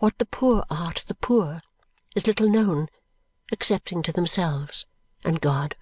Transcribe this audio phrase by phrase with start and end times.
[0.00, 1.62] What the poor are to the poor
[2.14, 2.90] is little known,
[3.50, 4.84] excepting to themselves
[5.24, 5.76] and God.